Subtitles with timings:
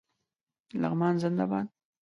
[0.81, 1.67] لغمان زنده باد